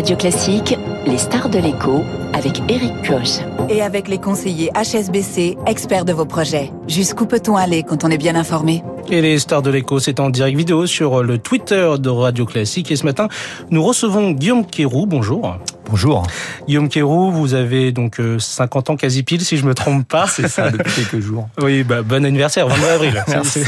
Radio 0.00 0.16
Classique, 0.16 0.78
les 1.04 1.18
stars 1.18 1.50
de 1.50 1.58
l'écho 1.58 2.02
avec 2.32 2.62
Eric 2.70 2.90
Koch. 3.06 3.44
Et 3.68 3.82
avec 3.82 4.08
les 4.08 4.16
conseillers 4.16 4.70
HSBC, 4.74 5.58
experts 5.66 6.06
de 6.06 6.14
vos 6.14 6.24
projets. 6.24 6.72
Jusqu'où 6.88 7.26
peut-on 7.26 7.54
aller 7.54 7.82
quand 7.82 8.02
on 8.02 8.08
est 8.08 8.16
bien 8.16 8.34
informé? 8.34 8.82
Et 9.10 9.20
les 9.20 9.38
stars 9.38 9.60
de 9.60 9.70
l'écho, 9.70 9.98
c'est 9.98 10.18
en 10.18 10.30
direct 10.30 10.56
vidéo 10.56 10.86
sur 10.86 11.22
le 11.22 11.36
Twitter 11.36 11.96
de 11.98 12.08
Radio 12.08 12.46
Classique. 12.46 12.90
Et 12.90 12.96
ce 12.96 13.04
matin, 13.04 13.28
nous 13.68 13.82
recevons 13.82 14.30
Guillaume 14.30 14.64
Kérou. 14.64 15.04
Bonjour. 15.04 15.58
Bonjour. 15.90 16.24
Guillaume 16.68 16.88
Kérou, 16.88 17.32
vous 17.32 17.54
avez 17.54 17.90
donc 17.90 18.20
50 18.38 18.88
euh, 18.88 18.92
ans 18.92 18.96
quasi 18.96 19.24
pile, 19.24 19.40
si 19.40 19.56
je 19.56 19.66
me 19.66 19.74
trompe 19.74 20.06
pas. 20.06 20.28
C'est 20.28 20.46
ça, 20.46 20.70
depuis 20.70 20.92
quelques 20.92 21.18
jours. 21.18 21.48
Oui, 21.60 21.82
bah, 21.82 22.02
bon 22.02 22.24
anniversaire, 22.24 22.68
22 22.68 22.86
avril. 22.86 23.24
Merci. 23.28 23.64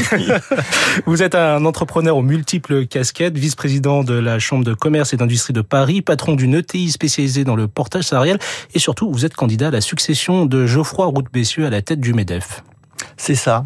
Vous 1.05 1.21
êtes 1.21 1.35
un 1.35 1.65
entrepreneur 1.65 2.15
aux 2.15 2.21
multiples 2.21 2.85
casquettes, 2.85 3.37
vice-président 3.37 4.05
de 4.05 4.13
la 4.13 4.39
Chambre 4.39 4.63
de 4.63 4.73
commerce 4.73 5.13
et 5.13 5.17
d'industrie 5.17 5.51
de 5.51 5.61
Paris, 5.61 6.01
patron 6.01 6.35
d'une 6.35 6.55
ETI 6.55 6.91
spécialisée 6.91 7.43
dans 7.43 7.57
le 7.57 7.67
portage 7.67 8.05
salarial, 8.05 8.39
et 8.73 8.79
surtout, 8.79 9.11
vous 9.11 9.25
êtes 9.25 9.33
candidat 9.33 9.67
à 9.67 9.71
la 9.71 9.81
succession 9.81 10.45
de 10.45 10.65
Geoffroy 10.65 11.07
Roux-Bessieux 11.07 11.65
à 11.65 11.69
la 11.69 11.81
tête 11.81 11.99
du 11.99 12.13
MEDEF. 12.13 12.63
C'est 13.17 13.35
ça. 13.35 13.65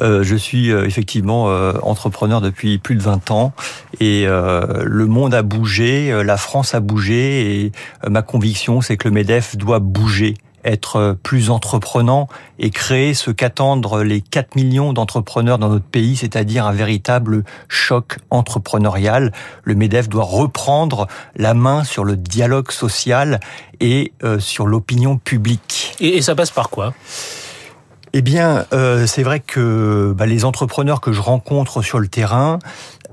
Euh, 0.00 0.22
je 0.22 0.36
suis 0.36 0.70
euh, 0.70 0.84
effectivement 0.84 1.48
euh, 1.48 1.72
entrepreneur 1.82 2.40
depuis 2.40 2.78
plus 2.78 2.94
de 2.94 3.02
20 3.02 3.30
ans 3.30 3.52
et 4.00 4.26
le 4.26 5.06
monde 5.06 5.34
a 5.34 5.42
bougé, 5.42 6.22
la 6.22 6.36
France 6.36 6.74
a 6.74 6.80
bougé 6.80 7.64
et 7.64 7.72
ma 8.08 8.22
conviction 8.22 8.80
c'est 8.80 8.96
que 8.96 9.08
le 9.08 9.14
MEDEF 9.14 9.56
doit 9.56 9.78
bouger 9.78 10.34
être 10.64 11.16
plus 11.22 11.50
entreprenant 11.50 12.28
et 12.58 12.70
créer 12.70 13.14
ce 13.14 13.30
qu'attendent 13.30 13.86
les 14.02 14.20
4 14.20 14.56
millions 14.56 14.92
d'entrepreneurs 14.92 15.58
dans 15.58 15.68
notre 15.68 15.84
pays, 15.84 16.16
c'est-à-dire 16.16 16.66
un 16.66 16.72
véritable 16.72 17.44
choc 17.68 18.18
entrepreneurial. 18.30 19.32
Le 19.62 19.74
MEDEF 19.76 20.08
doit 20.08 20.24
reprendre 20.24 21.06
la 21.36 21.54
main 21.54 21.84
sur 21.84 22.04
le 22.04 22.16
dialogue 22.16 22.72
social 22.72 23.40
et 23.80 24.12
sur 24.38 24.66
l'opinion 24.66 25.18
publique. 25.18 25.94
Et, 26.00 26.16
et 26.16 26.22
ça 26.22 26.34
passe 26.34 26.50
par 26.50 26.68
quoi? 26.68 26.92
Eh 28.18 28.22
bien, 28.22 28.64
euh, 28.72 29.06
c'est 29.06 29.22
vrai 29.22 29.40
que 29.40 30.14
bah, 30.16 30.24
les 30.24 30.46
entrepreneurs 30.46 31.02
que 31.02 31.12
je 31.12 31.20
rencontre 31.20 31.82
sur 31.82 31.98
le 31.98 32.08
terrain 32.08 32.58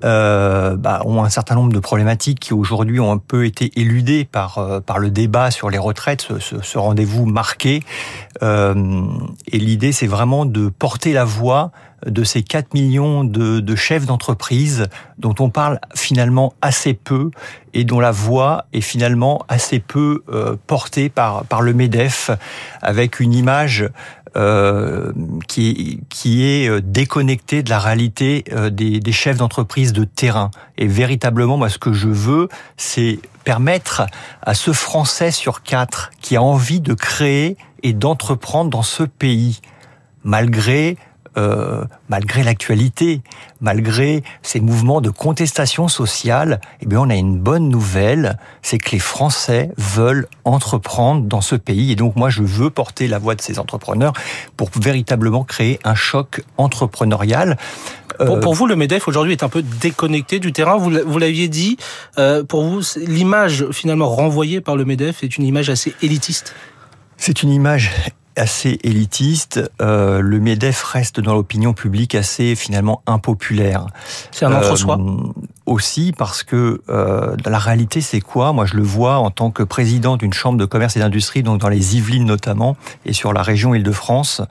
euh, 0.05 0.77
bah, 0.77 1.01
ont 1.03 1.25
un 1.25 1.29
certain 1.29 1.55
nombre 1.55 1.73
de 1.73 1.79
problématiques 1.79 2.39
qui 2.39 2.53
aujourd'hui 2.53 3.01
ont 3.01 3.11
un 3.11 3.17
peu 3.17 3.45
été 3.45 3.69
éludées 3.75 4.23
par 4.23 4.59
euh, 4.59 4.79
par 4.79 4.99
le 4.99 5.11
débat 5.11 5.51
sur 5.51 5.69
les 5.69 5.77
retraites, 5.77 6.21
ce, 6.21 6.61
ce, 6.61 6.77
rendez-vous 6.77 7.25
marqué. 7.25 7.83
Et 8.41 9.59
l'idée, 9.59 9.91
c'est 9.91 10.07
vraiment 10.07 10.45
de 10.45 10.69
porter 10.69 11.11
la 11.11 11.25
voix 11.25 11.73
de 12.05 12.23
ces 12.23 12.43
4 12.43 12.73
millions 12.73 13.23
de, 13.23 13.59
de 13.59 13.75
chefs 13.75 14.05
d'entreprise 14.05 14.87
dont 15.17 15.35
on 15.39 15.49
parle 15.49 15.79
finalement 15.95 16.53
assez 16.61 16.93
peu 16.93 17.31
et 17.73 17.83
dont 17.83 17.99
la 17.99 18.11
voix 18.11 18.65
est 18.73 18.81
finalement 18.81 19.43
assez 19.47 19.79
peu 19.79 20.23
euh, 20.29 20.55
portée 20.67 21.09
par, 21.09 21.45
par 21.45 21.61
le 21.61 21.73
MEDEF 21.73 22.31
avec 22.81 23.19
une 23.19 23.33
image 23.33 23.89
euh, 24.35 25.13
qui, 25.47 25.99
qui 26.09 26.43
est 26.43 26.67
euh, 26.67 26.81
déconnecté 26.81 27.61
de 27.61 27.69
la 27.69 27.77
réalité 27.77 28.43
euh, 28.51 28.71
des, 28.71 28.99
des 28.99 29.11
chefs 29.11 29.37
d'entreprise 29.37 29.93
de 29.93 30.05
terrain. 30.05 30.49
Et 30.75 30.87
véritablement, 30.87 31.55
moi, 31.55 31.69
ce 31.69 31.77
que 31.77 31.93
je 31.93 32.07
veux, 32.07 32.49
c'est 32.75 33.19
permettre 33.43 34.07
à 34.41 34.55
ce 34.55 34.73
Français 34.73 35.29
sur 35.29 35.61
quatre 35.61 36.09
qui 36.19 36.35
a 36.35 36.41
envie 36.41 36.79
de 36.79 36.95
créer 36.95 37.57
et 37.83 37.93
d'entreprendre 37.93 38.71
dans 38.71 38.81
ce 38.81 39.03
pays, 39.03 39.61
malgré 40.23 40.97
euh, 41.37 41.83
malgré 42.09 42.43
l'actualité, 42.43 43.21
malgré 43.61 44.23
ces 44.41 44.59
mouvements 44.59 45.01
de 45.01 45.09
contestation 45.09 45.87
sociale, 45.87 46.61
eh 46.81 46.85
bien, 46.85 46.99
on 46.99 47.09
a 47.09 47.15
une 47.15 47.39
bonne 47.39 47.69
nouvelle, 47.69 48.37
c'est 48.61 48.77
que 48.77 48.91
les 48.91 48.99
Français 48.99 49.71
veulent 49.77 50.27
entreprendre 50.45 51.23
dans 51.23 51.41
ce 51.41 51.55
pays. 51.55 51.91
Et 51.91 51.95
donc, 51.95 52.15
moi, 52.15 52.29
je 52.29 52.43
veux 52.43 52.69
porter 52.69 53.07
la 53.07 53.19
voix 53.19 53.35
de 53.35 53.41
ces 53.41 53.59
entrepreneurs 53.59 54.13
pour 54.57 54.69
véritablement 54.75 55.43
créer 55.43 55.79
un 55.83 55.95
choc 55.95 56.43
entrepreneurial. 56.57 57.57
Pour, 58.19 58.39
pour, 58.39 58.53
vous, 58.53 58.67
le 58.67 58.75
MEDEF 58.75 59.07
aujourd'hui 59.07 59.33
est 59.33 59.43
un 59.43 59.49
peu 59.49 59.63
déconnecté 59.63 60.39
du 60.39 60.53
terrain. 60.53 60.77
Vous, 60.77 60.91
vous 61.05 61.17
l'aviez 61.17 61.47
dit. 61.47 61.77
Euh, 62.17 62.43
pour 62.43 62.63
vous, 62.63 62.81
l'image 62.97 63.65
finalement 63.71 64.09
renvoyée 64.09 64.61
par 64.61 64.75
le 64.75 64.85
MEDEF 64.85 65.23
est 65.23 65.37
une 65.37 65.45
image 65.45 65.69
assez 65.69 65.95
élitiste? 66.01 66.53
C'est 67.17 67.43
une 67.43 67.51
image 67.51 67.91
assez 68.35 68.79
élitiste, 68.83 69.71
euh, 69.81 70.19
le 70.21 70.39
MEDEF 70.39 70.83
reste 70.83 71.19
dans 71.19 71.33
l'opinion 71.33 71.73
publique 71.73 72.15
assez 72.15 72.55
finalement 72.55 73.01
impopulaire. 73.05 73.87
C'est 74.31 74.45
un 74.45 74.53
entre-soi 74.53 74.97
euh, 74.99 75.31
Aussi 75.65 76.13
parce 76.17 76.43
que 76.43 76.81
euh, 76.89 77.35
la 77.45 77.59
réalité 77.59 78.01
c'est 78.01 78.21
quoi? 78.21 78.53
Moi 78.53 78.65
je 78.65 78.75
le 78.75 78.83
vois 78.83 79.17
en 79.17 79.31
tant 79.31 79.51
que 79.51 79.63
président 79.63 80.17
d'une 80.17 80.33
chambre 80.33 80.57
de 80.57 80.65
commerce 80.65 80.97
et 80.97 80.99
d'industrie, 80.99 81.43
donc 81.43 81.59
dans 81.59 81.69
les 81.69 81.95
Yvelines 81.97 82.25
notamment, 82.25 82.75
et 83.05 83.13
sur 83.13 83.33
la 83.33 83.43
région 83.43 83.73
Île-de-France. 83.75 84.41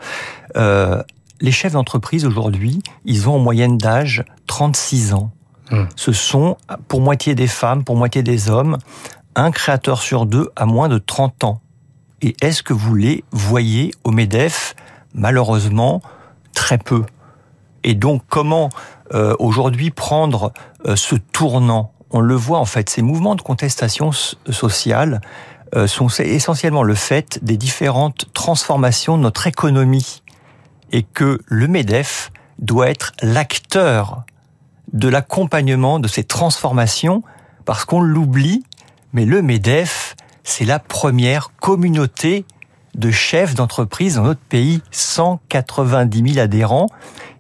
Euh, 0.57 1.03
les 1.41 1.53
chefs 1.53 1.73
d'entreprise 1.73 2.25
aujourd'hui, 2.25 2.81
ils 3.05 3.29
ont 3.29 3.35
en 3.35 3.39
moyenne 3.41 3.77
d'âge 3.79 4.25
36 4.47 5.15
ans. 5.15 5.33
Hum. 5.71 5.89
Ce 5.97 6.13
sont 6.13 6.57
pour 6.87 7.01
moitié 7.01 7.35
des 7.35 7.47
femmes, 7.47 7.83
pour 7.83 7.97
moitié 7.97 8.23
des 8.23 8.49
hommes, 8.49 8.79
un 9.35 9.51
créateur 9.51 10.03
sur 10.03 10.27
deux 10.27 10.51
à 10.57 10.67
moins 10.67 10.89
de 10.89 10.99
30 10.99 11.45
ans. 11.45 11.62
Et 12.23 12.37
est-ce 12.41 12.63
que 12.63 12.73
vous 12.73 12.95
les 12.95 13.25
voyez 13.33 13.93
au 14.05 14.13
MEDEF? 14.13 14.75
Malheureusement, 15.15 16.01
très 16.55 16.79
peu. 16.79 17.05
Et 17.83 17.95
donc, 17.95 18.23
comment 18.29 18.71
euh, 19.13 19.35
aujourd'hui 19.41 19.91
prendre 19.91 20.53
euh, 20.87 20.95
ce 20.95 21.17
tournant? 21.17 21.93
On 22.11 22.21
le 22.21 22.35
voit 22.35 22.59
en 22.59 22.65
fait, 22.65 22.89
ces 22.89 23.03
mouvements 23.03 23.35
de 23.35 23.43
contestation 23.43 24.13
sociale 24.13 25.21
euh, 25.75 25.87
sont 25.87 26.09
essentiellement 26.09 26.85
le 26.85 26.95
fait 26.95 27.43
des 27.43 27.57
différentes 27.57 28.27
transformations 28.33 29.19
de 29.19 29.23
notre 29.23 29.47
économie. 29.47 30.23
Et 30.93 31.03
que 31.03 31.41
le 31.47 31.69
MEDEF 31.69 32.31
doit 32.59 32.89
être 32.89 33.13
l'acteur 33.23 34.25
de 34.93 35.09
l'accompagnement 35.09 35.99
de 35.99 36.07
ces 36.07 36.23
transformations 36.23 37.23
parce 37.65 37.85
qu'on 37.85 38.01
l'oublie, 38.01 38.63
mais 39.13 39.25
le 39.25 39.41
MEDEF, 39.41 40.15
c'est 40.45 40.65
la 40.65 40.79
première 40.79 41.51
communauté 41.61 42.45
de 42.95 43.11
chefs 43.11 43.55
d'entreprise 43.55 44.17
dans 44.17 44.25
notre 44.25 44.41
pays, 44.41 44.83
190 44.91 46.35
000 46.35 46.45
adhérents, 46.45 46.89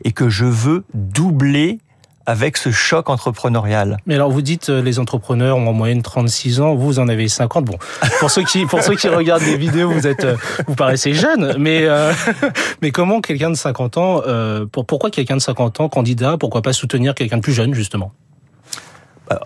et 0.04 0.12
que 0.12 0.28
je 0.28 0.44
veux 0.44 0.84
doubler 0.94 1.78
avec 2.24 2.56
ce 2.56 2.70
choc 2.70 3.10
entrepreneurial. 3.10 3.96
Mais 4.06 4.14
alors 4.14 4.30
vous 4.30 4.42
dites 4.42 4.68
euh, 4.68 4.80
les 4.80 5.00
entrepreneurs 5.00 5.56
ont 5.56 5.66
en 5.66 5.72
moyenne 5.72 6.02
36 6.02 6.60
ans, 6.60 6.74
vous 6.76 7.00
en 7.00 7.08
avez 7.08 7.26
50. 7.26 7.64
Bon, 7.64 7.78
pour 8.20 8.30
ceux 8.30 8.44
qui 8.44 8.64
pour 8.64 8.80
ceux 8.82 8.94
qui 8.94 9.08
regardent 9.08 9.42
les 9.42 9.56
vidéos, 9.56 9.90
vous 9.90 10.06
êtes 10.06 10.24
euh, 10.24 10.36
vous 10.68 10.76
paraissez 10.76 11.14
jeune, 11.14 11.56
mais 11.58 11.82
euh, 11.82 12.12
mais 12.82 12.92
comment 12.92 13.20
quelqu'un 13.20 13.50
de 13.50 13.56
50 13.56 13.96
ans 13.96 14.22
pour 14.70 14.86
pourquoi 14.86 15.10
quelqu'un 15.10 15.36
de 15.36 15.42
50 15.42 15.80
ans 15.80 15.88
candidat, 15.88 16.36
pourquoi 16.38 16.62
pas 16.62 16.72
soutenir 16.72 17.14
quelqu'un 17.16 17.38
de 17.38 17.42
plus 17.42 17.54
jeune 17.54 17.74
justement? 17.74 18.12
euh, 18.12 18.31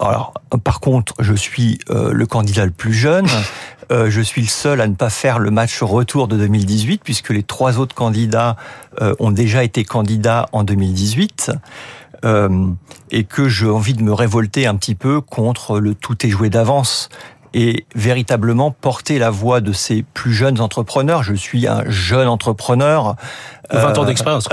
alors, 0.00 0.34
par 0.64 0.80
contre, 0.80 1.14
je 1.19 1.34
suis 1.34 1.78
euh, 1.91 2.12
le 2.12 2.26
candidat 2.26 2.64
le 2.64 2.72
plus 2.72 2.94
jeune. 2.94 3.26
Euh, 3.92 4.10
je 4.10 4.20
suis 4.20 4.42
le 4.42 4.48
seul 4.48 4.80
à 4.80 4.88
ne 4.88 4.97
pas 4.97 5.10
faire 5.10 5.38
le 5.38 5.52
match 5.52 5.80
retour 5.80 6.26
de 6.26 6.36
2018, 6.36 7.02
puisque 7.04 7.30
les 7.30 7.44
trois 7.44 7.78
autres 7.78 7.94
candidats 7.94 8.56
ont 9.20 9.30
déjà 9.30 9.62
été 9.62 9.84
candidats 9.84 10.48
en 10.50 10.64
2018. 10.64 11.52
et 13.12 13.22
que 13.22 13.48
j'ai 13.48 13.69
envie 13.69 13.94
de 13.94 14.02
me 14.02 14.12
révolter 14.12 14.66
un 14.66 14.74
petit 14.74 14.97
peu 14.97 15.20
contre 15.20 15.78
le 15.78 15.94
tout 15.94 16.26
est 16.26 16.30
joué 16.30 16.50
d'avance 16.50 17.10
et 17.55 17.87
véritablement 17.95 18.71
porter 18.71 19.19
la 19.19 19.31
voix 19.31 19.61
de 19.61 19.73
ces 19.73 20.03
plus 20.03 20.33
jeunes 20.33 20.61
entrepreneurs. 20.61 21.23
Je 21.23 21.34
suis 21.34 21.67
un 21.67 21.84
jeune 21.89 22.29
entrepreneur. 22.29 23.17
20 23.73 23.99
ans 23.99 24.05
d'expérience. 24.05 24.49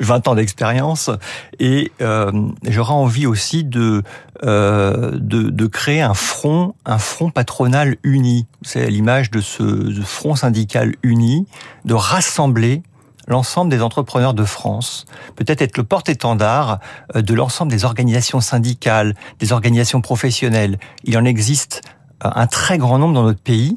20 0.00 0.28
ans 0.28 0.34
d'expérience. 0.34 1.10
Et 1.58 1.92
euh, 2.00 2.30
j'aurais 2.66 2.94
envie 2.94 3.26
aussi 3.26 3.64
de, 3.64 4.02
euh, 4.44 5.12
de, 5.12 5.50
de 5.50 5.66
créer 5.66 6.00
un 6.00 6.14
front, 6.14 6.74
un 6.86 6.98
front 6.98 7.30
patronal 7.30 7.96
uni. 8.02 8.46
C'est 8.62 8.88
l'image 8.88 9.30
de 9.30 9.40
ce 9.40 9.92
front 10.04 10.36
syndical 10.36 10.94
uni, 11.02 11.46
de 11.84 11.94
rassembler 11.94 12.82
l'ensemble 13.28 13.70
des 13.70 13.82
entrepreneurs 13.82 14.34
de 14.34 14.44
France, 14.44 15.04
peut-être 15.36 15.62
être 15.62 15.76
le 15.76 15.84
porte-étendard 15.84 16.80
euh, 17.14 17.22
de 17.22 17.34
l'ensemble 17.34 17.70
des 17.70 17.84
organisations 17.84 18.40
syndicales, 18.40 19.14
des 19.38 19.52
organisations 19.52 20.00
professionnelles. 20.00 20.78
Il 21.04 21.16
en 21.16 21.24
existe 21.24 21.82
euh, 22.24 22.30
un 22.34 22.46
très 22.46 22.78
grand 22.78 22.98
nombre 22.98 23.14
dans 23.14 23.22
notre 23.22 23.40
pays. 23.40 23.76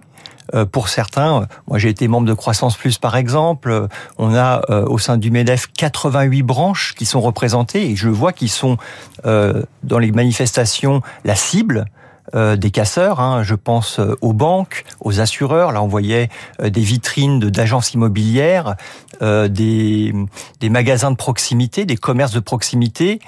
Euh, 0.56 0.65
pour 0.65 0.89
certains, 0.89 1.48
moi 1.68 1.77
j'ai 1.77 1.89
été 1.89 2.07
membre 2.07 2.27
de 2.27 2.33
Croissance 2.33 2.75
Plus 2.75 2.98
par 2.98 3.15
exemple, 3.15 3.88
on 4.18 4.33
a 4.33 4.62
au 4.88 4.98
sein 4.98 5.18
du 5.18 5.31
MEDEF 5.31 5.68
88 5.77 6.42
branches 6.42 6.95
qui 6.95 7.06
sont 7.06 7.21
représentées 7.21 7.92
et 7.92 7.95
je 7.95 8.09
vois 8.09 8.33
qu'ils 8.33 8.50
sont 8.50 8.77
dans 9.24 10.00
les 10.00 10.12
manifestations 10.12 11.01
la 11.24 11.36
cible 11.36 11.86
euh, 12.35 12.56
des 12.56 12.71
casseurs. 12.71 13.19
Hein. 13.19 13.44
Je 13.44 13.56
pense 13.56 14.00
euh, 14.00 14.15
aux 14.21 14.31
banques, 14.31 14.85
aux 15.01 15.19
assureurs. 15.19 15.71
Là, 15.71 15.81
on 15.81 15.88
voyait 15.88 16.29
euh, 16.62 16.69
des 16.69 16.81
vitrines 16.81 17.39
d'agences 17.39 17.94
immobilières, 17.94 18.75
des, 19.21 20.13
des 20.62 20.69
magasins 20.69 21.12
de 21.12 21.15
proximité, 21.15 21.85
des 21.85 21.97
commerces 21.97 22.31
de 22.31 22.39
proximité. 22.39 23.19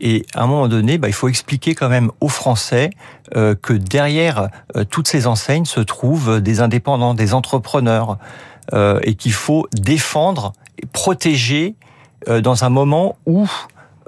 Et 0.00 0.24
à 0.34 0.42
un 0.42 0.46
moment 0.46 0.68
donné, 0.68 0.98
bah, 0.98 1.08
il 1.08 1.14
faut 1.14 1.28
expliquer 1.28 1.74
quand 1.74 1.88
même 1.88 2.12
aux 2.20 2.28
Français 2.28 2.90
que 3.32 3.72
derrière 3.72 4.50
toutes 4.90 5.08
ces 5.08 5.26
enseignes 5.26 5.64
se 5.64 5.80
trouvent 5.80 6.40
des 6.40 6.60
indépendants, 6.60 7.14
des 7.14 7.34
entrepreneurs, 7.34 8.18
et 8.72 9.14
qu'il 9.16 9.32
faut 9.32 9.66
défendre 9.72 10.52
et 10.80 10.86
protéger 10.86 11.74
dans 12.28 12.62
un 12.62 12.68
moment 12.68 13.16
où 13.26 13.48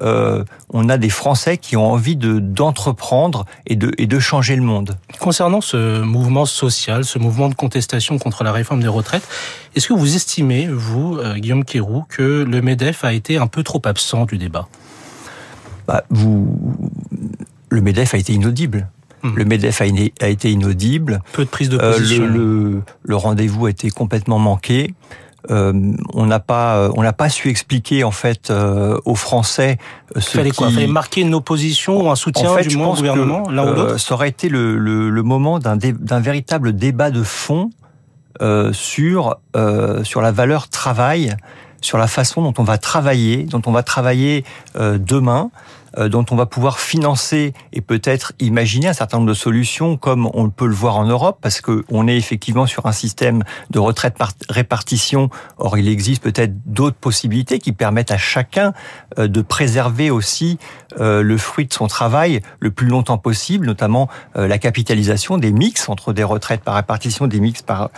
euh, 0.01 0.45
on 0.71 0.89
a 0.89 0.99
des 0.99 1.09
Français 1.09 1.59
qui 1.59 1.77
ont 1.77 1.91
envie 1.91 2.17
de 2.17 2.39
d'entreprendre 2.39 3.45
et 3.67 3.77
de 3.77 3.93
et 3.99 4.07
de 4.07 4.19
changer 4.19 4.57
le 4.57 4.63
monde. 4.63 4.97
Concernant 5.21 5.61
ce 5.61 6.03
mouvement 6.03 6.47
social, 6.47 7.05
ce 7.05 7.19
mouvement 7.19 7.49
de 7.49 7.55
contestation 7.55 8.19
contre 8.19 8.45
la 8.45 8.53
réforme 8.53 8.81
des 8.81 8.89
retraites, 8.89 9.27
est-ce 9.75 9.89
que 9.89 9.95
vous 9.95 10.15
estimez, 10.15 10.67
vous, 10.67 11.17
euh, 11.19 11.37
Guillaume 11.37 11.65
Quérou, 11.65 12.05
que 12.09 12.45
le 12.49 12.63
Medef 12.63 13.05
a 13.05 13.13
été 13.13 13.37
un 13.37 13.47
peu 13.47 13.63
trop 13.63 13.83
absent 13.85 14.25
du 14.25 14.39
débat? 14.39 14.69
Bah, 15.87 16.05
vous, 16.11 16.59
le 17.69 17.81
Medef 17.81 18.15
a 18.15 18.19
été 18.19 18.33
inaudible. 18.33 18.89
Hmm. 19.23 19.35
Le 19.37 19.45
Medef 19.45 19.81
a, 19.81 19.87
été 20.29 20.51
inaudible. 20.51 21.23
Peu 21.33 21.45
de 21.45 21.51
prise 21.51 21.69
de 21.69 21.79
position. 21.79 22.25
Euh, 22.25 22.83
le 23.03 23.17
rendez-vous 23.17 23.67
a 23.67 23.71
été 23.71 23.91
complètement 23.91 24.39
manqué. 24.39 24.95
Euh, 25.51 25.93
on 26.15 26.25
n'a 26.25 26.41
pas 26.41 26.77
euh, 26.77 26.91
on 26.97 27.03
n'a 27.03 27.13
pas 27.13 27.29
su 27.29 27.51
expliquer 27.51 28.03
en 28.03 28.11
fait 28.11 28.51
euh, 28.51 28.99
aux 29.05 29.15
Français 29.15 29.77
ce 30.17 30.39
fallait 30.39 30.53
quoi 30.53 30.71
fallait 30.71 30.87
marquer 30.87 31.21
une 31.21 31.35
opposition 31.35 32.01
ou 32.01 32.11
un 32.11 32.17
soutien 32.17 32.57
du 32.63 32.79
moins 32.79 32.89
au 32.89 32.95
gouvernement 32.95 33.51
l'un 33.51 33.71
ou 33.71 33.75
l'autre 33.75 33.99
ça 33.99 34.15
aurait 34.15 34.31
été 34.31 34.49
le, 34.49 34.79
le, 34.79 35.11
le 35.11 35.23
moment 35.23 35.59
d'un 35.59 35.77
d'un 35.77 36.21
véritable 36.21 36.75
débat 36.75 37.11
de 37.11 37.23
fond 37.23 37.69
sur 38.73 39.37
sur 40.03 40.21
la 40.23 40.33
valeur 40.33 40.69
travail 40.69 41.37
sur 41.85 41.99
la 41.99 42.07
façon 42.07 42.43
dont 42.43 42.55
on 42.59 42.65
va 42.65 42.79
travailler 42.79 43.45
dont 43.45 43.63
on 43.67 43.73
va 43.73 43.83
travailler 43.83 44.45
demain 44.75 45.51
euh, 45.99 46.09
dont 46.09 46.27
on 46.31 46.37
va 46.37 46.47
pouvoir 46.47 46.81
financer 46.81 47.53
et 47.73 47.81
peut-être 47.81 48.33
imaginer 48.41 48.89
un 48.89 48.93
certain 48.93 49.19
nombre 49.19 49.29
de 49.29 49.35
solutions 49.35 49.97
comme 49.97 50.29
on 50.35 50.51
peut 50.51 50.67
le 50.67 50.75
voir 50.75 50.97
en 50.97 51.05
Europe, 51.05 51.39
parce 51.41 51.61
qu'on 51.61 52.09
est 52.09 52.17
effectivement 52.17 52.67
sur 52.67 52.87
un 52.87 52.93
système 52.93 53.45
de 53.71 53.79
retraite 53.79 54.15
par 54.17 54.33
répartition. 54.49 55.31
Or, 55.59 55.79
il 55.79 55.89
existe 55.89 56.23
peut-être 56.23 56.53
d'autres 56.67 56.97
possibilités 56.97 57.61
qui 57.61 57.73
permettent 57.73 58.11
à 58.11 58.19
chacun 58.19 58.73
euh, 59.19 59.29
de 59.29 59.41
préserver 59.41 60.11
aussi 60.11 60.59
euh, 60.99 61.23
le 61.23 61.39
fruit 61.39 61.67
de 61.67 61.73
son 61.73 61.87
travail 61.87 62.41
le 62.59 62.73
plus 62.73 62.89
longtemps 62.89 63.19
possible, 63.19 63.67
notamment 63.67 64.09
la 64.35 64.59
capitalisation 64.59 65.39
des 65.39 65.53
mix 65.53 65.89
entre 65.89 66.13
des 66.13 66.25
retraites 66.25 66.63
par 66.63 66.75
répartition, 66.75 67.27
des 67.27 67.41
mix 67.41 67.63
par 67.63 67.91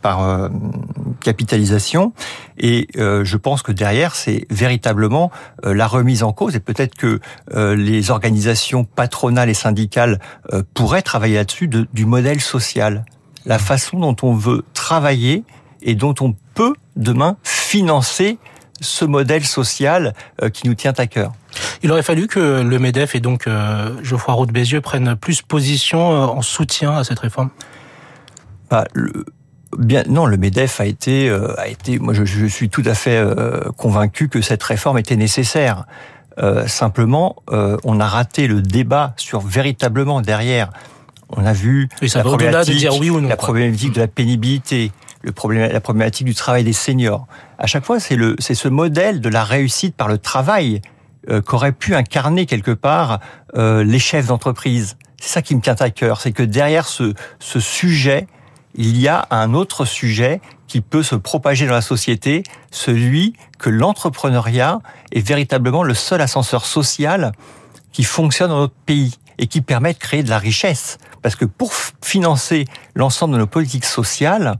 par 0.00 0.50
capitalisation. 1.22 2.12
Et 2.58 2.88
je 2.94 3.36
pense 3.36 3.62
que 3.62 3.72
derrière, 3.72 4.14
c'est 4.14 4.46
véritablement 4.50 5.30
la 5.64 5.86
remise 5.86 6.22
en 6.22 6.32
cause 6.32 6.56
et 6.56 6.60
peut-être 6.60 6.94
que 6.94 7.20
euh, 7.54 7.76
les 7.76 8.10
organisations 8.10 8.84
patronales 8.84 9.48
et 9.48 9.54
syndicales 9.54 10.20
euh, 10.52 10.62
pourraient 10.74 11.02
travailler 11.02 11.36
là-dessus 11.36 11.68
du 11.68 12.06
modèle 12.06 12.40
social, 12.40 13.04
la 13.44 13.58
façon 13.58 13.98
dont 13.98 14.16
on 14.22 14.34
veut 14.34 14.64
travailler 14.74 15.44
et 15.82 15.94
dont 15.94 16.14
on 16.20 16.34
peut 16.54 16.74
demain 16.96 17.36
financer 17.42 18.38
ce 18.80 19.04
modèle 19.04 19.44
social 19.44 20.14
euh, 20.42 20.50
qui 20.50 20.66
nous 20.66 20.74
tient 20.74 20.94
à 20.96 21.06
cœur. 21.06 21.32
Il 21.82 21.92
aurait 21.92 22.02
fallu 22.02 22.26
que 22.26 22.62
le 22.62 22.78
MEDEF 22.78 23.14
et 23.14 23.20
donc 23.20 23.46
Geoffroy 24.02 24.34
Roux 24.34 24.46
de 24.46 24.52
Bézieux 24.52 24.80
prennent 24.80 25.16
plus 25.16 25.42
position 25.42 26.00
en 26.00 26.40
soutien 26.40 26.92
à 26.92 27.04
cette 27.04 27.18
réforme? 27.18 27.50
Bah, 28.70 28.86
Bien, 29.78 30.02
non, 30.08 30.26
le 30.26 30.36
Medef 30.36 30.80
a 30.80 30.86
été, 30.86 31.30
a 31.30 31.68
été. 31.68 31.98
Moi, 31.98 32.12
je, 32.12 32.24
je, 32.24 32.46
suis 32.46 32.68
tout 32.68 32.82
à 32.84 32.94
fait 32.94 33.24
convaincu 33.76 34.28
que 34.28 34.42
cette 34.42 34.62
réforme 34.62 34.98
était 34.98 35.16
nécessaire. 35.16 35.86
Euh, 36.38 36.66
simplement, 36.66 37.36
euh, 37.50 37.76
on 37.84 38.00
a 38.00 38.06
raté 38.06 38.46
le 38.46 38.62
débat 38.62 39.14
sur 39.16 39.40
véritablement 39.40 40.20
derrière. 40.20 40.70
On 41.28 41.44
a 41.44 41.52
vu 41.52 41.88
la, 42.00 42.22
problématique, 42.22 42.74
de 42.74 42.78
dire 42.78 42.96
oui 42.98 43.10
ou 43.10 43.20
non, 43.20 43.28
la 43.28 43.36
problématique 43.36 43.92
de 43.92 44.00
la 44.00 44.08
pénibilité, 44.08 44.92
le 45.22 45.32
problème, 45.32 45.70
la 45.70 45.80
problématique 45.80 46.26
du 46.26 46.34
travail 46.34 46.64
des 46.64 46.72
seniors. 46.72 47.26
À 47.58 47.66
chaque 47.66 47.84
fois, 47.84 48.00
c'est 48.00 48.16
le, 48.16 48.36
c'est 48.38 48.54
ce 48.54 48.68
modèle 48.68 49.20
de 49.20 49.28
la 49.28 49.44
réussite 49.44 49.94
par 49.94 50.08
le 50.08 50.18
travail 50.18 50.82
euh, 51.30 51.40
qu'auraient 51.40 51.72
pu 51.72 51.94
incarner 51.94 52.46
quelque 52.46 52.72
part 52.72 53.20
euh, 53.56 53.84
les 53.84 53.98
chefs 53.98 54.26
d'entreprise. 54.26 54.96
C'est 55.20 55.30
ça 55.30 55.42
qui 55.42 55.54
me 55.54 55.60
tient 55.60 55.76
à 55.78 55.90
cœur, 55.90 56.20
c'est 56.20 56.32
que 56.32 56.42
derrière 56.42 56.86
ce, 56.86 57.14
ce 57.38 57.60
sujet, 57.60 58.26
il 58.74 59.00
y 59.00 59.08
a 59.08 59.26
un 59.30 59.54
autre 59.54 59.84
sujet 59.84 60.40
qui 60.66 60.80
peut 60.80 61.02
se 61.02 61.14
propager 61.14 61.66
dans 61.66 61.74
la 61.74 61.82
société, 61.82 62.42
celui 62.70 63.34
que 63.58 63.68
l'entrepreneuriat 63.68 64.80
est 65.12 65.20
véritablement 65.20 65.82
le 65.82 65.94
seul 65.94 66.20
ascenseur 66.20 66.64
social 66.64 67.32
qui 67.92 68.04
fonctionne 68.04 68.48
dans 68.48 68.58
notre 68.58 68.74
pays 68.86 69.18
et 69.38 69.46
qui 69.46 69.60
permet 69.60 69.92
de 69.92 69.98
créer 69.98 70.22
de 70.22 70.30
la 70.30 70.38
richesse. 70.38 70.98
Parce 71.20 71.36
que 71.36 71.44
pour 71.44 71.72
financer 72.02 72.64
l'ensemble 72.94 73.34
de 73.34 73.38
nos 73.38 73.46
politiques 73.46 73.84
sociales, 73.84 74.58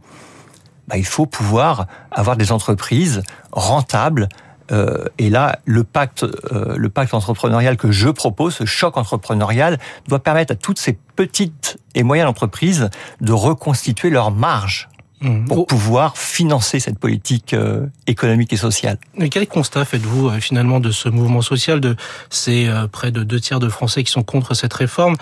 bah, 0.89 0.97
il 0.99 1.07
faut 1.07 1.27
pouvoir 1.27 1.87
avoir 2.11 2.37
des 2.37 2.53
entreprises 2.53 3.23
rentables. 3.53 4.29
Euh, 4.71 5.07
et 5.19 5.31
là, 5.31 5.59
le 5.65 5.85
pacte, 5.85 6.25
euh, 6.25 6.77
le 6.77 6.89
pacte 6.89 7.15
entrepreneurial 7.15 7.77
que 7.77 7.91
je 7.91 8.09
propose, 8.09 8.55
ce 8.55 8.65
choc 8.65 8.97
entrepreneurial, 8.97 9.79
doit 10.09 10.21
permettre 10.21 10.53
à 10.53 10.57
toutes 10.57 10.79
ces 10.79 10.99
petites 11.17 11.79
et 11.95 12.03
moyennes 12.03 12.29
entreprises 12.29 12.89
de 13.21 13.33
reconstituer 13.33 14.11
leur 14.11 14.31
marge 14.31 14.89
Mmh. 15.23 15.45
pour 15.45 15.67
pouvoir 15.67 16.19
financer 16.19 16.81
cette 16.81 16.99
politique 16.99 17.55
euh, 17.55 17.87
économique 18.09 18.53
et 18.53 18.57
sociale. 18.57 18.99
Mais 19.17 19.29
quel 19.29 19.47
constat 19.47 19.85
faites-vous 19.85 20.29
euh, 20.29 20.41
finalement 20.41 20.81
de 20.81 20.91
ce 20.91 21.09
mouvement 21.09 21.43
social, 21.43 21.81
de 21.81 21.95
ces 22.29 22.67
euh, 22.67 22.89
près 22.89 23.13
de 23.13 23.23
deux 23.23 23.39
tiers 23.39 23.61
de 23.61 23.69
Français 23.69 24.03
qui 24.03 24.11
sont 24.11 24.25
contre 24.25 24.55
cette 24.55 24.73
réforme? 24.73 25.15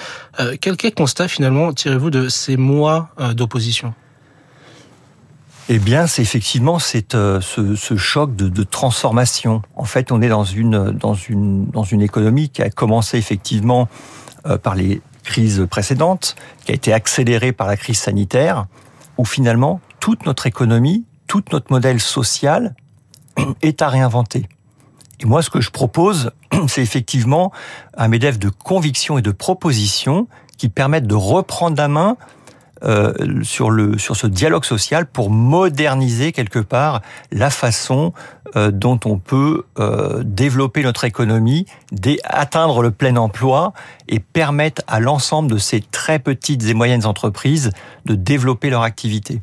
Quel, 0.63 0.79
quel 0.79 0.95
constat 0.95 1.29
finalement 1.29 1.75
tirez-vous 1.75 2.09
de 2.09 2.29
ces 2.31 2.57
mois 2.57 3.11
d'opposition? 3.35 3.93
Eh 5.73 5.79
bien, 5.79 6.07
c'est 6.07 6.23
effectivement 6.23 6.79
cette, 6.79 7.13
ce, 7.13 7.97
choc 7.97 8.35
de, 8.35 8.63
transformation. 8.65 9.63
En 9.77 9.85
fait, 9.85 10.11
on 10.11 10.21
est 10.21 10.29
dans 10.29 10.45
une 10.45 10.91
dans 10.91 11.15
une 11.15 11.67
dans 11.67 11.85
une 11.85 12.03
économie 12.03 12.49
qui 12.49 12.61
a 12.61 12.71
commencé 12.71 13.19
effectivement 13.19 13.89
par 14.63 14.75
les 14.75 15.01
crises 15.23 15.67
précédentes, 15.71 16.35
qui 16.65 16.73
a 16.73 16.75
été 16.75 16.93
accélérée 16.93 17.53
par 17.53 17.69
la 17.69 17.77
crise 17.77 18.01
sanitaire, 18.01 18.67
où 19.17 19.25
finalement 19.25 19.81
toute 20.01 20.27
notre 20.27 20.47
économie, 20.47 21.05
tout 21.27 21.45
notre 21.53 21.71
modèle 21.71 22.01
social 22.01 22.75
est 23.63 23.83
à 23.83 23.89
réinventer. 23.89 24.49
Et 25.21 25.27
moi, 25.27 25.43
ce 25.43 25.51
que 25.51 25.61
je 25.61 25.71
propose, 25.71 26.33
c'est 26.69 26.83
effectivement 26.83 27.53
un 27.97 28.09
MEDEF 28.09 28.39
de 28.39 28.49
conviction 28.49 29.19
et 29.19 29.23
de 29.23 29.31
proposition 29.31 30.27
qui 30.57 30.69
permettent 30.69 31.07
de 31.07 31.15
reprendre 31.15 31.77
la 31.77 31.89
main 31.89 32.17
euh, 32.83 33.13
sur 33.43 33.71
le 33.71 33.99
sur 33.99 34.17
ce 34.17 34.27
dialogue 34.27 34.65
social 34.65 35.05
pour 35.05 35.29
moderniser 35.29 36.33
quelque 36.33 36.59
part 36.59 37.03
la 37.31 37.51
façon 37.51 38.15
euh, 38.57 38.71
dont 38.71 38.99
on 39.05 39.19
peut 39.19 39.65
euh, 39.79 40.23
développer 40.25 40.83
notre 40.83 41.05
économie, 41.05 41.67
atteindre 42.25 42.83
le 42.83 42.91
plein 42.91 43.17
emploi 43.17 43.75
et 44.09 44.19
permettre 44.19 44.81
à 44.87 44.99
l'ensemble 44.99 45.51
de 45.51 45.59
ces 45.59 45.83
très 45.83 46.19
petites 46.19 46.65
et 46.65 46.73
moyennes 46.73 47.05
entreprises 47.05 47.71
de 48.07 48.15
développer 48.15 48.71
leur 48.71 48.83
activité. 48.83 49.43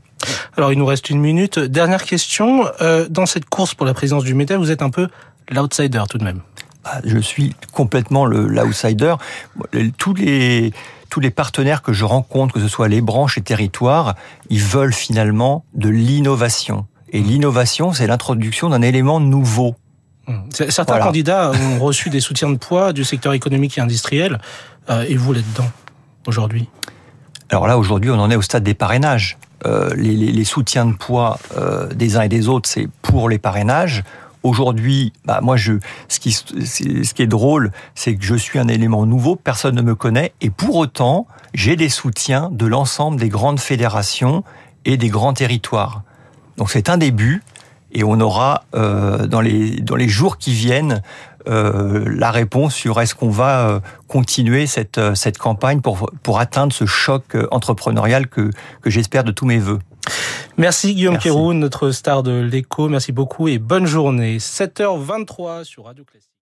Alors 0.55 0.73
il 0.73 0.79
nous 0.79 0.87
reste 0.87 1.11
une 1.11 1.19
minute. 1.19 1.59
Dernière 1.59 2.03
question. 2.03 2.65
Dans 3.09 3.27
cette 3.27 3.45
course 3.45 3.75
pour 3.75 3.85
la 3.85 3.93
présidence 3.93 4.23
du 4.23 4.33
MEDEF, 4.33 4.57
vous 4.57 4.71
êtes 4.71 4.81
un 4.81 4.89
peu 4.89 5.09
l'outsider 5.51 6.01
tout 6.09 6.17
de 6.17 6.23
même. 6.23 6.41
Ah, 6.85 7.01
je 7.03 7.19
suis 7.19 7.53
complètement 7.71 8.25
l'outsider. 8.25 9.13
Tous 9.97 10.13
les 10.15 10.71
tous 11.09 11.19
les 11.19 11.31
partenaires 11.31 11.81
que 11.81 11.93
je 11.93 12.05
rencontre, 12.05 12.53
que 12.53 12.59
ce 12.59 12.67
soit 12.67 12.87
les 12.87 13.01
branches 13.01 13.37
et 13.37 13.41
territoires, 13.41 14.15
ils 14.49 14.61
veulent 14.61 14.93
finalement 14.93 15.63
de 15.73 15.89
l'innovation. 15.89 16.85
Et 17.11 17.21
l'innovation, 17.21 17.93
c'est 17.93 18.07
l'introduction 18.07 18.69
d'un 18.69 18.81
élément 18.81 19.19
nouveau. 19.19 19.75
Mmh. 20.27 20.33
Certains 20.69 20.99
candidats 20.99 21.51
ont 21.71 21.79
reçu 21.79 22.09
des 22.09 22.19
soutiens 22.19 22.49
de 22.49 22.57
poids 22.57 22.93
du 22.93 23.03
secteur 23.03 23.33
économique 23.33 23.77
et 23.77 23.81
industriel. 23.81 24.39
Euh, 24.89 25.05
et 25.07 25.15
vous 25.15 25.33
là-dedans, 25.33 25.69
aujourd'hui? 26.25 26.69
Alors 27.49 27.67
là, 27.67 27.77
aujourd'hui, 27.77 28.11
on 28.11 28.19
en 28.19 28.29
est 28.29 28.35
au 28.35 28.41
stade 28.41 28.63
des 28.63 28.73
parrainages. 28.73 29.37
Euh, 29.65 29.93
les, 29.95 30.13
les, 30.15 30.43
soutiens 30.43 30.85
de 30.85 30.93
poids 30.93 31.39
euh, 31.57 31.91
des 31.93 32.15
uns 32.15 32.21
et 32.21 32.29
des 32.29 32.47
autres, 32.47 32.69
c'est 32.69 32.87
pour 33.01 33.27
les 33.27 33.39
parrainages. 33.39 34.03
Aujourd'hui, 34.47 35.11
bah 35.25 35.41
moi, 35.41 35.57
je, 35.57 35.73
ce 36.07 36.21
qui, 36.21 36.31
ce 36.31 37.13
qui 37.13 37.21
est 37.21 37.27
drôle, 37.27 37.71
c'est 37.95 38.15
que 38.15 38.23
je 38.23 38.35
suis 38.35 38.59
un 38.59 38.69
élément 38.69 39.05
nouveau, 39.05 39.35
personne 39.35 39.75
ne 39.75 39.81
me 39.81 39.93
connaît, 39.93 40.31
et 40.39 40.49
pour 40.49 40.77
autant, 40.77 41.27
j'ai 41.53 41.75
des 41.75 41.89
soutiens 41.89 42.49
de 42.53 42.65
l'ensemble 42.65 43.19
des 43.19 43.27
grandes 43.27 43.59
fédérations 43.59 44.45
et 44.85 44.95
des 44.95 45.09
grands 45.09 45.33
territoires. 45.33 46.03
Donc 46.55 46.71
c'est 46.71 46.87
un 46.89 46.97
début, 46.97 47.43
et 47.91 48.05
on 48.05 48.21
aura 48.21 48.63
euh, 48.73 49.27
dans 49.27 49.41
les 49.41 49.81
dans 49.81 49.97
les 49.97 50.07
jours 50.07 50.37
qui 50.37 50.53
viennent 50.53 51.01
euh, 51.49 52.05
la 52.07 52.31
réponse 52.31 52.73
sur 52.73 53.01
est-ce 53.01 53.15
qu'on 53.15 53.29
va 53.29 53.67
euh, 53.67 53.79
continuer 54.07 54.65
cette 54.65 55.01
cette 55.13 55.37
campagne 55.37 55.81
pour 55.81 56.09
pour 56.23 56.39
atteindre 56.39 56.71
ce 56.71 56.85
choc 56.85 57.35
entrepreneurial 57.51 58.27
que 58.27 58.49
que 58.81 58.89
j'espère 58.89 59.25
de 59.25 59.33
tous 59.33 59.45
mes 59.45 59.59
voeux. 59.59 59.79
Merci 60.57 60.95
Guillaume 60.95 61.19
Kérou, 61.19 61.53
notre 61.53 61.91
star 61.91 62.23
de 62.23 62.31
l'écho. 62.31 62.89
Merci 62.89 63.11
beaucoup 63.11 63.47
et 63.47 63.59
bonne 63.59 63.85
journée. 63.85 64.39
7h23 64.39 65.63
sur 65.63 65.85
Radio 65.85 66.03
Classique. 66.03 66.31